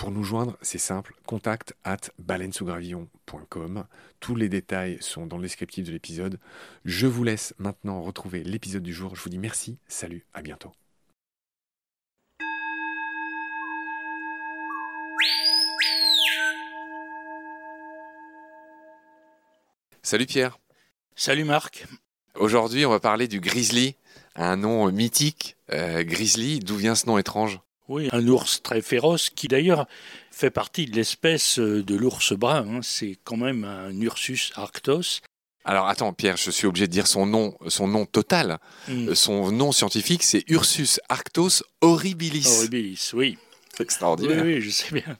Pour 0.00 0.12
nous 0.12 0.24
joindre, 0.24 0.56
c'est 0.62 0.78
simple, 0.78 1.14
contact 1.26 1.74
at 1.84 1.98
baleinesougravillon.com. 2.18 3.84
Tous 4.18 4.34
les 4.34 4.48
détails 4.48 4.96
sont 5.02 5.26
dans 5.26 5.36
le 5.36 5.42
descriptif 5.42 5.84
de 5.84 5.92
l'épisode. 5.92 6.40
Je 6.86 7.06
vous 7.06 7.22
laisse 7.22 7.52
maintenant 7.58 8.00
retrouver 8.00 8.42
l'épisode 8.42 8.82
du 8.82 8.94
jour. 8.94 9.14
Je 9.14 9.20
vous 9.20 9.28
dis 9.28 9.36
merci, 9.36 9.76
salut, 9.88 10.24
à 10.32 10.40
bientôt. 10.40 10.72
Salut 20.02 20.24
Pierre. 20.24 20.58
Salut 21.14 21.44
Marc. 21.44 21.86
Aujourd'hui, 22.36 22.86
on 22.86 22.90
va 22.90 23.00
parler 23.00 23.28
du 23.28 23.38
grizzly, 23.38 23.96
un 24.34 24.56
nom 24.56 24.90
mythique. 24.90 25.58
Euh, 25.70 26.02
grizzly, 26.04 26.60
d'où 26.60 26.76
vient 26.76 26.94
ce 26.94 27.04
nom 27.04 27.18
étrange? 27.18 27.60
Oui, 27.90 28.08
un 28.12 28.26
ours 28.28 28.62
très 28.62 28.80
féroce 28.82 29.30
qui 29.30 29.48
d'ailleurs 29.48 29.86
fait 30.30 30.50
partie 30.50 30.86
de 30.86 30.94
l'espèce 30.96 31.58
euh, 31.58 31.82
de 31.82 31.94
l'ours 31.96 32.32
brun. 32.32 32.66
Hein. 32.66 32.80
C'est 32.82 33.18
quand 33.24 33.36
même 33.36 33.64
un 33.64 33.92
Ursus 34.00 34.52
arctos. 34.54 35.20
Alors 35.64 35.88
attends, 35.88 36.12
Pierre, 36.12 36.36
je 36.36 36.50
suis 36.50 36.66
obligé 36.66 36.86
de 36.86 36.92
dire 36.92 37.06
son 37.06 37.26
nom, 37.26 37.56
son 37.68 37.86
nom 37.86 38.06
total. 38.06 38.58
Mm. 38.88 39.14
Son 39.14 39.52
nom 39.52 39.72
scientifique, 39.72 40.22
c'est 40.22 40.44
Ursus 40.48 41.00
arctos 41.08 41.62
horribilis. 41.80 42.46
Horribilis, 42.46 43.10
oui. 43.12 43.36
C'est 43.76 43.82
extraordinaire. 43.82 44.44
Oui, 44.44 44.54
oui, 44.54 44.60
je 44.60 44.70
sais 44.70 44.92
bien. 44.92 45.18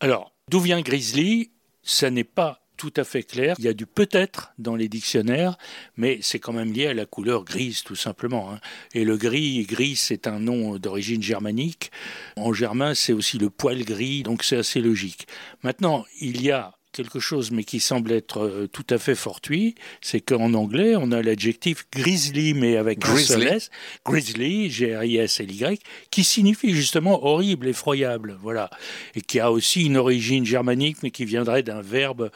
Alors, 0.00 0.32
d'où 0.48 0.60
vient 0.60 0.80
Grizzly? 0.80 1.50
Ça 1.82 2.10
n'est 2.10 2.22
pas 2.22 2.61
tout 2.82 2.92
à 2.96 3.04
fait 3.04 3.22
clair. 3.22 3.54
Il 3.60 3.64
y 3.64 3.68
a 3.68 3.74
du 3.74 3.86
peut-être 3.86 4.54
dans 4.58 4.74
les 4.74 4.88
dictionnaires, 4.88 5.56
mais 5.96 6.18
c'est 6.20 6.40
quand 6.40 6.52
même 6.52 6.72
lié 6.72 6.88
à 6.88 6.94
la 6.94 7.06
couleur 7.06 7.44
grise, 7.44 7.84
tout 7.84 7.94
simplement. 7.94 8.50
Hein. 8.50 8.58
Et 8.92 9.04
le 9.04 9.16
gris, 9.16 9.62
gris, 9.66 9.94
c'est 9.94 10.26
un 10.26 10.40
nom 10.40 10.78
d'origine 10.78 11.22
germanique. 11.22 11.92
En 12.34 12.52
germain, 12.52 12.96
c'est 12.96 13.12
aussi 13.12 13.38
le 13.38 13.50
poil 13.50 13.84
gris, 13.84 14.24
donc 14.24 14.42
c'est 14.42 14.56
assez 14.56 14.80
logique. 14.80 15.28
Maintenant, 15.62 16.04
il 16.20 16.42
y 16.42 16.50
a 16.50 16.74
quelque 16.92 17.20
chose, 17.20 17.50
mais 17.50 17.64
qui 17.64 17.80
semble 17.80 18.12
être 18.12 18.44
euh, 18.44 18.68
tout 18.70 18.86
à 18.90 18.98
fait 18.98 19.14
fortuit, 19.14 19.74
c'est 20.00 20.20
qu'en 20.20 20.54
anglais, 20.54 20.94
on 20.96 21.10
a 21.12 21.22
l'adjectif 21.22 21.86
grizzly, 21.92 22.54
mais 22.54 22.76
avec 22.76 22.98
grizzly. 22.98 23.46
un 23.46 23.54
S, 23.54 23.70
grizzly, 24.04 24.70
G-R-I-S-L-Y, 24.70 25.80
qui 26.10 26.24
signifie 26.24 26.74
justement 26.74 27.24
horrible, 27.24 27.68
effroyable, 27.68 28.38
voilà, 28.40 28.70
et 29.14 29.22
qui 29.22 29.40
a 29.40 29.50
aussi 29.50 29.84
une 29.84 29.96
origine 29.96 30.44
germanique, 30.44 30.98
mais 31.02 31.10
qui 31.10 31.24
viendrait 31.24 31.62
d'un 31.62 31.82
verbe 31.82 32.30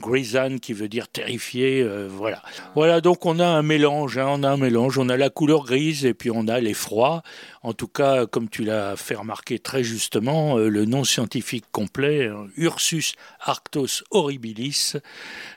Grisan 0.00 0.58
qui 0.58 0.74
veut 0.74 0.88
dire 0.88 1.08
terrifié, 1.08 1.80
euh, 1.80 2.06
voilà. 2.10 2.42
Voilà, 2.74 3.00
donc 3.00 3.24
on 3.24 3.38
a 3.38 3.46
un 3.46 3.62
mélange, 3.62 4.18
hein, 4.18 4.26
on 4.28 4.42
a 4.42 4.50
un 4.50 4.58
mélange, 4.58 4.98
on 4.98 5.08
a 5.08 5.16
la 5.16 5.30
couleur 5.30 5.64
grise 5.64 6.04
et 6.04 6.12
puis 6.12 6.30
on 6.30 6.48
a 6.48 6.60
l'effroi. 6.60 7.22
En 7.62 7.72
tout 7.72 7.88
cas, 7.88 8.26
comme 8.26 8.50
tu 8.50 8.62
l'as 8.62 8.96
fait 8.96 9.14
remarquer 9.14 9.58
très 9.58 9.82
justement, 9.82 10.58
euh, 10.58 10.68
le 10.68 10.84
nom 10.84 11.02
scientifique 11.02 11.64
complet, 11.72 12.26
hein, 12.26 12.46
Ursus 12.58 13.14
arctos 13.40 14.04
horribilis, 14.10 14.96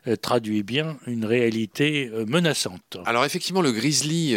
euh, 0.07 0.15
traduit 0.15 0.63
bien 0.63 0.97
une 1.05 1.25
réalité 1.25 2.09
menaçante. 2.27 2.97
Alors 3.05 3.25
effectivement, 3.25 3.61
le 3.61 3.71
grizzly 3.71 4.35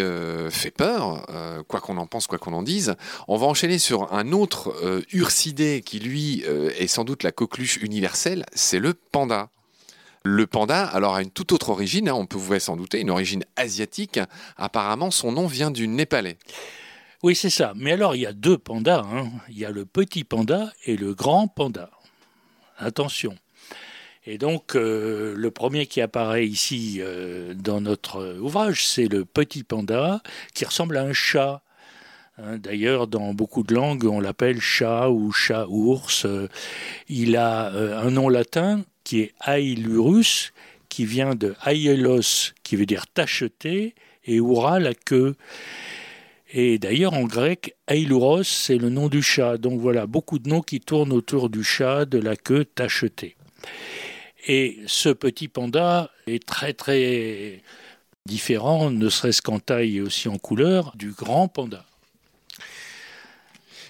fait 0.50 0.70
peur, 0.70 1.26
quoi 1.68 1.80
qu'on 1.80 1.96
en 1.96 2.06
pense, 2.06 2.26
quoi 2.26 2.38
qu'on 2.38 2.52
en 2.52 2.62
dise. 2.62 2.96
On 3.28 3.36
va 3.36 3.46
enchaîner 3.46 3.78
sur 3.78 4.12
un 4.12 4.32
autre 4.32 4.74
ursidé 5.12 5.82
qui, 5.84 6.00
lui, 6.00 6.44
est 6.78 6.86
sans 6.86 7.04
doute 7.04 7.22
la 7.22 7.32
coqueluche 7.32 7.78
universelle, 7.78 8.44
c'est 8.54 8.78
le 8.78 8.94
panda. 8.94 9.50
Le 10.24 10.46
panda, 10.46 10.84
alors, 10.84 11.16
a 11.16 11.22
une 11.22 11.30
toute 11.30 11.52
autre 11.52 11.70
origine, 11.70 12.08
hein, 12.08 12.14
on 12.14 12.26
vous 12.30 12.58
s'en 12.60 12.76
douter, 12.76 13.00
une 13.00 13.10
origine 13.10 13.44
asiatique. 13.56 14.20
Apparemment, 14.56 15.10
son 15.10 15.32
nom 15.32 15.46
vient 15.46 15.70
du 15.70 15.88
népalais. 15.88 16.38
Oui, 17.22 17.34
c'est 17.34 17.50
ça. 17.50 17.72
Mais 17.76 17.92
alors, 17.92 18.14
il 18.14 18.22
y 18.22 18.26
a 18.26 18.32
deux 18.32 18.58
pandas. 18.58 19.04
Hein. 19.04 19.30
Il 19.48 19.58
y 19.58 19.64
a 19.64 19.70
le 19.70 19.84
petit 19.84 20.24
panda 20.24 20.72
et 20.84 20.96
le 20.96 21.14
grand 21.14 21.48
panda. 21.48 21.90
Attention. 22.78 23.36
Et 24.24 24.38
donc, 24.38 24.76
euh, 24.76 25.34
le 25.36 25.50
premier 25.50 25.86
qui 25.86 26.00
apparaît 26.00 26.46
ici 26.46 26.98
euh, 27.00 27.54
dans 27.54 27.80
notre 27.80 28.38
ouvrage, 28.38 28.86
c'est 28.86 29.08
le 29.08 29.24
petit 29.24 29.64
panda 29.64 30.22
qui 30.54 30.64
ressemble 30.64 30.96
à 30.96 31.02
un 31.02 31.12
chat. 31.12 31.62
Hein. 32.38 32.58
D'ailleurs, 32.58 33.08
dans 33.08 33.34
beaucoup 33.34 33.64
de 33.64 33.74
langues, 33.74 34.04
on 34.04 34.20
l'appelle 34.20 34.60
chat 34.60 35.10
ou 35.10 35.32
chat-ours. 35.32 36.26
il 37.08 37.36
a 37.36 37.72
euh, 37.72 38.00
un 38.00 38.10
nom 38.10 38.28
latin 38.28 38.84
qui 39.04 39.20
est 39.20 39.34
Ailurus, 39.44 40.52
qui 40.88 41.04
vient 41.04 41.34
de 41.34 41.54
Aielos, 41.66 42.52
qui 42.62 42.76
veut 42.76 42.86
dire 42.86 43.06
tacheté, 43.06 43.94
et 44.24 44.40
Oura, 44.40 44.78
la 44.78 44.94
queue. 44.94 45.34
Et 46.52 46.78
d'ailleurs, 46.78 47.14
en 47.14 47.24
grec, 47.24 47.74
Ailuros, 47.88 48.42
c'est 48.42 48.76
le 48.76 48.90
nom 48.90 49.08
du 49.08 49.22
chat. 49.22 49.56
Donc 49.56 49.80
voilà, 49.80 50.06
beaucoup 50.06 50.38
de 50.38 50.48
noms 50.48 50.60
qui 50.60 50.80
tournent 50.80 51.12
autour 51.12 51.48
du 51.48 51.64
chat, 51.64 52.04
de 52.04 52.18
la 52.18 52.36
queue 52.36 52.64
tachetée. 52.64 53.36
Et 54.46 54.80
ce 54.86 55.08
petit 55.08 55.48
panda 55.48 56.10
est 56.26 56.44
très 56.44 56.72
très 56.74 57.62
différent, 58.26 58.90
ne 58.90 59.08
serait-ce 59.08 59.40
qu'en 59.40 59.60
taille 59.60 59.96
et 59.96 60.00
aussi 60.00 60.28
en 60.28 60.38
couleur, 60.38 60.92
du 60.96 61.12
grand 61.12 61.48
panda. 61.48 61.86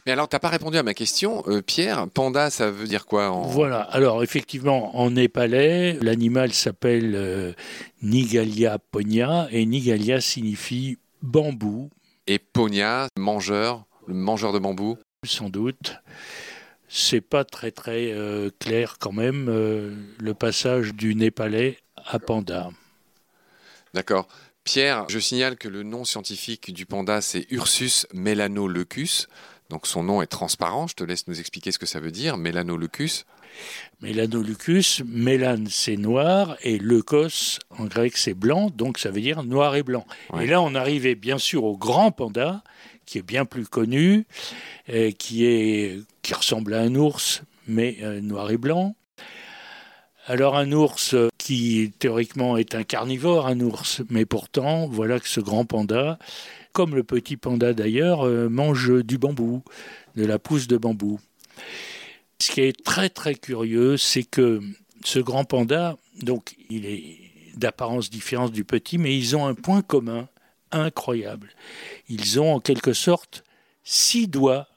Mais 0.04 0.12
alors, 0.12 0.28
tu 0.28 0.34
n'as 0.34 0.40
pas 0.40 0.48
répondu 0.48 0.76
à 0.78 0.82
ma 0.82 0.94
question, 0.94 1.44
euh, 1.46 1.62
Pierre. 1.62 2.08
Panda, 2.08 2.50
ça 2.50 2.70
veut 2.70 2.88
dire 2.88 3.06
quoi 3.06 3.30
Voilà. 3.46 3.82
Alors, 3.82 4.24
effectivement, 4.24 4.96
en 4.96 5.10
népalais, 5.12 5.96
l'animal 6.00 6.52
s'appelle 6.52 7.14
euh, 7.14 7.52
Nigalia 8.02 8.78
ponia 8.78 9.46
et 9.52 9.64
Nigalia 9.64 10.20
signifie 10.20 10.98
bambou. 11.22 11.88
Et 12.26 12.40
ponia, 12.40 13.06
mangeur, 13.16 13.84
le 14.08 14.14
mangeur 14.14 14.52
de 14.52 14.58
bambou? 14.58 14.98
Sans 15.24 15.48
doute. 15.48 15.98
c'est 16.88 17.20
pas 17.20 17.44
très 17.44 17.70
très 17.70 18.12
euh, 18.12 18.50
clair 18.58 18.96
quand 18.98 19.12
même 19.12 19.46
le 20.18 20.34
passage 20.34 20.94
du 20.94 21.14
népalais 21.14 21.78
à 21.96 22.18
panda. 22.18 22.70
D'accord. 23.94 24.26
Pierre, 24.64 25.06
je 25.08 25.18
signale 25.18 25.56
que 25.56 25.68
le 25.68 25.82
nom 25.82 26.04
scientifique 26.04 26.72
du 26.72 26.86
panda, 26.86 27.20
c'est 27.20 27.46
Ursus 27.50 28.06
melanoleucus. 28.12 29.26
Donc 29.72 29.86
son 29.86 30.04
nom 30.04 30.20
est 30.20 30.26
transparent. 30.26 30.86
Je 30.86 30.94
te 30.94 31.02
laisse 31.02 31.26
nous 31.28 31.40
expliquer 31.40 31.72
ce 31.72 31.78
que 31.78 31.86
ça 31.86 31.98
veut 31.98 32.10
dire, 32.10 32.36
melanoleucus. 32.36 33.24
Melanoleucus, 34.02 35.02
mélan 35.06 35.64
c'est 35.66 35.96
noir 35.96 36.58
et 36.60 36.78
leukos 36.78 37.58
en 37.78 37.86
grec 37.86 38.18
c'est 38.18 38.34
blanc, 38.34 38.68
donc 38.68 38.98
ça 38.98 39.10
veut 39.10 39.22
dire 39.22 39.42
noir 39.42 39.74
et 39.74 39.82
blanc. 39.82 40.06
Ouais. 40.30 40.44
Et 40.44 40.46
là 40.46 40.60
on 40.60 40.74
arrivait 40.74 41.14
bien 41.14 41.38
sûr 41.38 41.64
au 41.64 41.78
grand 41.78 42.10
panda, 42.10 42.62
qui 43.06 43.16
est 43.16 43.22
bien 43.22 43.46
plus 43.46 43.66
connu, 43.66 44.26
euh, 44.90 45.10
qui, 45.10 45.46
est, 45.46 46.02
qui 46.20 46.34
ressemble 46.34 46.74
à 46.74 46.80
un 46.80 46.94
ours, 46.94 47.42
mais 47.66 47.96
euh, 48.02 48.20
noir 48.20 48.50
et 48.50 48.58
blanc. 48.58 48.94
Alors 50.26 50.56
un 50.56 50.70
ours 50.70 51.14
euh, 51.14 51.30
qui 51.36 51.92
théoriquement 51.98 52.56
est 52.56 52.76
un 52.76 52.84
carnivore, 52.84 53.48
un 53.48 53.58
ours, 53.58 54.02
mais 54.08 54.24
pourtant 54.24 54.86
voilà 54.86 55.18
que 55.18 55.28
ce 55.28 55.40
grand 55.40 55.64
panda, 55.64 56.16
comme 56.72 56.94
le 56.94 57.02
petit 57.02 57.36
panda 57.36 57.72
d'ailleurs, 57.72 58.24
euh, 58.24 58.48
mange 58.48 59.02
du 59.02 59.18
bambou, 59.18 59.64
de 60.14 60.24
la 60.24 60.38
pousse 60.38 60.68
de 60.68 60.76
bambou. 60.76 61.18
Ce 62.38 62.52
qui 62.52 62.60
est 62.60 62.84
très 62.84 63.08
très 63.08 63.34
curieux, 63.34 63.96
c'est 63.96 64.22
que 64.22 64.60
ce 65.04 65.18
grand 65.18 65.44
panda, 65.44 65.96
donc 66.22 66.54
il 66.70 66.86
est 66.86 67.18
d'apparence 67.56 68.08
différente 68.08 68.52
du 68.52 68.64
petit, 68.64 68.98
mais 68.98 69.18
ils 69.18 69.34
ont 69.34 69.46
un 69.46 69.54
point 69.54 69.82
commun 69.82 70.28
incroyable. 70.70 71.50
Ils 72.08 72.38
ont 72.38 72.54
en 72.54 72.60
quelque 72.60 72.92
sorte 72.92 73.42
six 73.82 74.28
doigts 74.28 74.68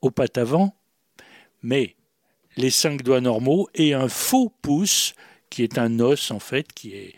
aux 0.00 0.10
pattes 0.10 0.38
avant, 0.38 0.74
mais 1.62 1.96
les 2.56 2.70
cinq 2.70 3.02
doigts 3.02 3.20
normaux 3.20 3.68
et 3.74 3.94
un 3.94 4.08
faux 4.08 4.52
pouce 4.62 5.14
qui 5.50 5.62
est 5.62 5.78
un 5.78 6.00
os 6.00 6.30
en 6.30 6.40
fait, 6.40 6.72
qui 6.72 6.92
est 6.92 7.14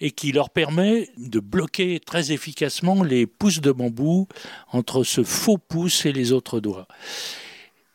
et 0.00 0.12
qui 0.12 0.32
leur 0.32 0.50
permet 0.50 1.08
de 1.16 1.40
bloquer 1.40 2.00
très 2.00 2.32
efficacement 2.32 3.02
les 3.02 3.26
pousses 3.26 3.60
de 3.60 3.72
bambou 3.72 4.28
entre 4.70 5.02
ce 5.02 5.24
faux 5.24 5.58
pouce 5.58 6.06
et 6.06 6.12
les 6.12 6.32
autres 6.32 6.60
doigts. 6.60 6.86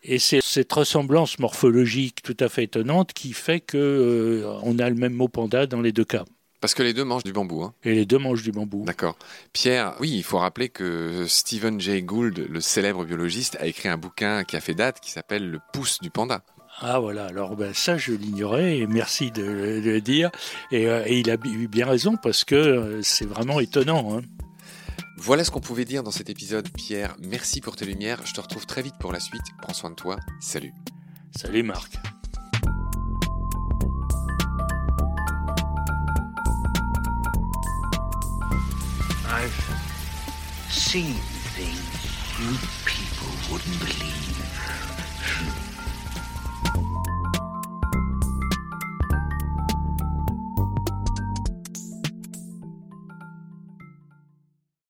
Et 0.04 0.20
c'est 0.20 0.42
cette 0.42 0.74
ressemblance 0.74 1.40
morphologique 1.40 2.22
tout 2.22 2.36
à 2.42 2.50
fait 2.50 2.66
étonnante 2.66 3.14
qui 3.14 3.32
fait 3.32 3.62
que 3.62 3.78
euh, 3.78 4.60
on 4.64 4.78
a 4.80 4.90
le 4.90 4.96
même 4.96 5.14
mot 5.14 5.30
panda 5.30 5.66
dans 5.66 5.80
les 5.80 5.94
deux 5.94 6.04
cas. 6.04 6.26
Parce 6.60 6.74
que 6.74 6.84
les 6.84 6.94
deux 6.94 7.04
mangent 7.04 7.24
du 7.24 7.34
bambou. 7.34 7.64
Hein. 7.64 7.74
Et 7.84 7.94
les 7.94 8.06
deux 8.06 8.18
mangent 8.18 8.44
du 8.44 8.52
bambou. 8.52 8.84
D'accord. 8.86 9.18
Pierre, 9.52 9.96
oui, 10.00 10.12
il 10.14 10.24
faut 10.24 10.38
rappeler 10.38 10.70
que 10.70 11.26
Stephen 11.28 11.80
Jay 11.80 12.02
Gould, 12.02 12.48
le 12.50 12.62
célèbre 12.62 13.04
biologiste, 13.06 13.58
a 13.60 13.66
écrit 13.66 13.90
un 13.90 13.98
bouquin 13.98 14.44
qui 14.46 14.56
a 14.56 14.62
fait 14.62 14.74
date 14.74 15.02
qui 15.02 15.12
s'appelle 15.12 15.50
Le 15.50 15.60
pouce 15.74 16.00
du 16.02 16.10
panda. 16.10 16.44
Ah 16.82 17.00
voilà, 17.00 17.28
alors 17.28 17.56
ben, 17.56 17.74
ça 17.74 17.98
je 17.98 18.12
l'ignorais 18.14 18.80
et 18.80 18.88
merci 18.88 19.32
de, 19.32 19.42
de 19.44 19.90
le 19.92 20.02
dire. 20.02 20.32
Et, 20.72 20.88
euh, 20.88 21.04
et 21.06 21.20
il 21.20 21.30
a 21.30 21.36
eu 21.46 21.68
bien 21.68 21.86
raison 21.86 22.18
parce 22.18 22.44
que 22.44 22.56
euh, 22.56 23.02
c'est 23.04 23.26
vraiment 23.26 23.60
étonnant. 23.60 24.18
hein. 24.18 24.22
Voilà 25.18 25.44
ce 25.46 25.52
qu'on 25.52 25.62
pouvait 25.62 25.86
dire 25.86 26.04
dans 26.04 26.12
cet 26.12 26.30
épisode. 26.30 26.68
Pierre, 26.74 27.16
merci 27.22 27.62
pour 27.62 27.76
tes 27.76 27.86
lumières. 27.86 28.20
Je 28.26 28.34
te 28.34 28.42
retrouve 28.42 28.66
très 28.66 28.82
vite 28.82 28.96
pour 29.00 29.14
la 29.14 29.20
suite. 29.22 29.44
Prends 29.62 29.74
soin 29.74 29.92
de 29.92 29.96
toi. 29.96 30.18
Salut. 30.42 30.74
Salut 31.36 31.64
Marc. 31.64 31.94
I've 39.26 39.54
seen 40.70 41.16
things 41.56 41.80
you 42.40 42.58
people 42.86 43.32
wouldn't 43.52 43.80
believe. 43.80 45.73